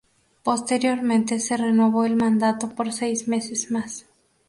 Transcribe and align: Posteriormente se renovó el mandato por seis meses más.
Posteriormente 0.41 1.39
se 1.39 1.57
renovó 1.57 2.05
el 2.05 2.15
mandato 2.15 2.69
por 2.73 2.91
seis 2.91 3.27
meses 3.27 3.69
más. 3.69 4.07